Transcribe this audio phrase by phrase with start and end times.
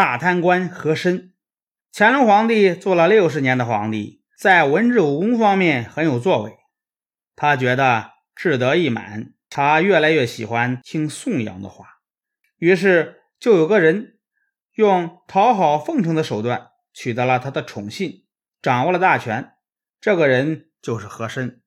[0.00, 1.34] 大贪官和珅。
[1.92, 6.56] 乾隆皇帝做了六十年的皇帝，在文治武功方面很有作为。
[7.36, 11.98] 他觉得志得意满，他越来越喜欢听颂扬的话，
[12.56, 14.18] 于是就有个人
[14.72, 18.24] 用讨好奉承的手段取得了他的宠信，
[18.62, 19.52] 掌握了大权。
[20.00, 21.60] 这个人就是和珅。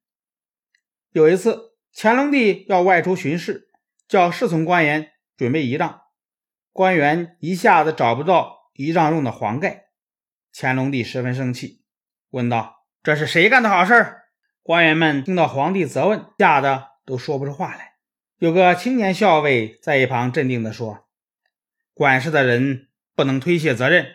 [1.11, 3.69] 有一次，乾隆帝要外出巡视，
[4.07, 5.99] 叫侍从官员准备仪仗。
[6.73, 9.85] 官员一下子找不到仪仗用的黄盖，
[10.51, 11.83] 乾隆帝十分生气，
[12.31, 14.21] 问道：“这是谁干的好事？”
[14.63, 17.93] 官员们听到皇帝责问，吓得都说不出话来。
[18.37, 21.07] 有个青年校尉在一旁镇定地说
[21.93, 24.07] ：“管事的人不能推卸责任。”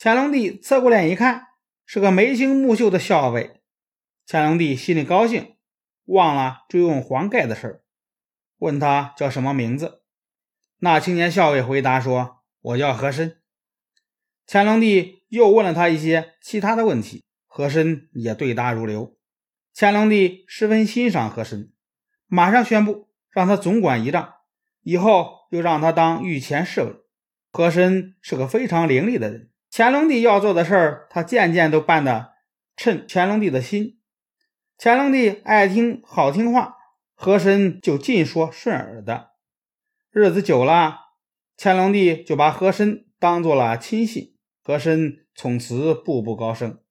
[0.00, 1.48] 乾隆帝侧过脸一看，
[1.84, 3.60] 是个眉清目秀的校尉。
[4.26, 5.56] 乾隆帝心里高兴，
[6.06, 7.84] 忘了追问黄盖的事
[8.56, 10.01] 问他叫什么名字。
[10.84, 13.36] 那青年校尉回答说：“我叫和珅。”
[14.48, 19.16] 乾隆帝又问了他一些其他的问题，和珅也对答如流。
[19.76, 21.72] 乾隆帝十分欣赏和珅，
[22.26, 24.34] 马上宣布让他总管仪仗，
[24.82, 26.96] 以后又让他当御前侍卫。
[27.52, 32.32] 和珅是个非常伶俐的人，乾隆帝要做的事儿，他件件都办得
[32.76, 34.00] 称乾隆帝的心。
[34.76, 36.74] 乾隆帝爱听好听话，
[37.14, 39.30] 和珅就尽说顺耳的。
[40.14, 40.98] 日子久了，
[41.56, 46.82] 乾隆帝就把和珅当做了亲信，和珅从此步步高升。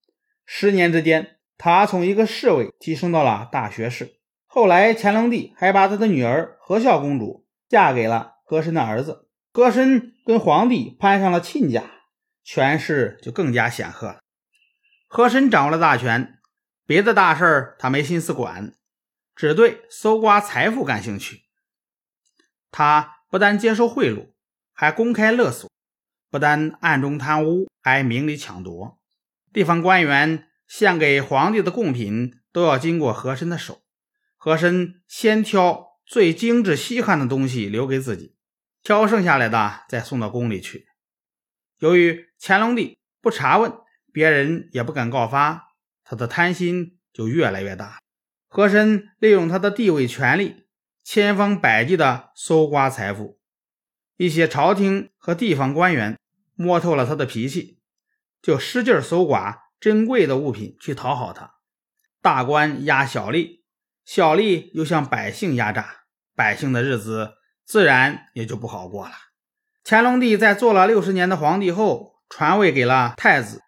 [0.44, 4.16] 十年之间，他从一个侍卫提升到了大学士。
[4.47, 9.28] 后来，乾隆帝还把他的女儿和孝公主嫁给了和珅的儿子。
[9.53, 11.83] 和珅跟皇帝攀上了亲家，
[12.44, 14.19] 权势就更加显赫了。
[15.08, 16.39] 和珅掌握了大权，
[16.88, 18.73] 别的大事他没心思管，
[19.35, 21.44] 只对搜刮财富感兴趣。
[22.72, 24.31] 他不但接受贿赂，
[24.72, 25.67] 还公开勒索；
[26.30, 29.00] 不但暗中贪污，还明里抢夺。
[29.53, 33.81] 地方官员献给皇帝的贡品都要经过和珅的手，
[34.38, 38.35] 和珅先挑最精致稀罕的东西留给自己，
[38.81, 40.88] 挑剩下来的再送到宫里去。
[41.79, 43.74] 由于乾隆帝不查问，
[44.13, 48.00] 别人也不敢告发，他的贪心就越来越大。
[48.47, 50.66] 和珅利用他的地位、权力。
[51.03, 53.39] 千方百计地搜刮财富，
[54.17, 56.17] 一些朝廷和地方官员
[56.53, 57.79] 摸透了他的脾气，
[58.41, 61.56] 就使劲搜刮珍贵的物品去讨好他。
[62.22, 63.62] 大官压小吏，
[64.06, 66.03] 小吏又向百姓压榨，
[66.35, 67.33] 百姓的日子
[67.66, 69.13] 自然也就不好过了。
[69.83, 73.63] 乾隆帝在做了六十年的皇帝后，传位给了太子，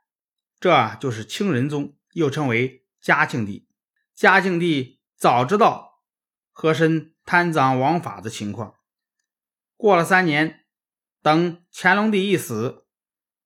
[0.59, 3.67] 这就是清仁宗，又称为嘉庆帝。
[4.13, 6.03] 嘉庆帝早知道
[6.51, 7.12] 和珅。
[7.25, 8.75] 贪赃枉法的情况。
[9.77, 10.61] 过了三年，
[11.21, 12.85] 等乾隆帝一死，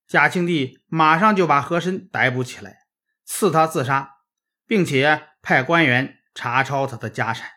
[0.08, 2.88] 嘉庆帝马上就把和珅逮捕起来，
[3.26, 4.18] 赐他自杀，
[4.66, 7.50] 并且派官员查抄他的家产。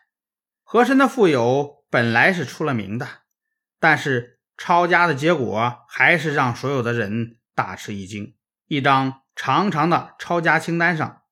[0.63, 3.07] 和珅的富有本来是出了名的，
[3.79, 8.35] 但是抄家的结果还是让所有的人大吃一惊。
[8.67, 11.23] 一张长长的抄家清单上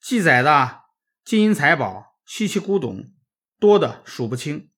[0.00, 0.82] 记载的
[1.24, 3.15] 金银财宝、稀奇古董。
[3.58, 4.70] 多的数不清，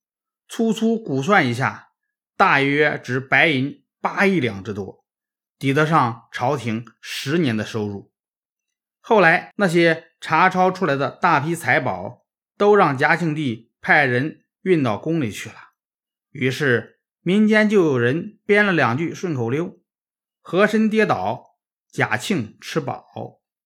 [0.49, 1.91] 粗粗估算一下，
[2.37, 5.05] 大约值白银八亿两之多，
[5.59, 8.13] 抵得上朝廷十年的收入。
[9.01, 15.57] 后来那些查抄出来的大批财宝，都让嘉庆帝派人运到宫里去了。
[16.31, 19.81] 于是民间就有人编了两句顺口溜
[20.41, 21.57] ：“和珅跌倒，
[21.91, 23.38] 嘉庆吃饱。”